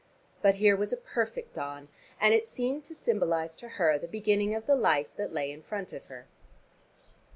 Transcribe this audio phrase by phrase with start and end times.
[0.41, 1.87] But here was a perfect dawn
[2.19, 5.61] and it seemed to symbolize to her the beginning of the life that lay in
[5.61, 6.25] front of her.